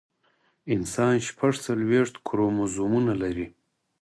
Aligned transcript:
انسان 0.75 1.15
شپږ 1.27 1.53
څلوېښت 1.65 2.15
کروموزومونه 2.27 3.13
لري 3.21 3.47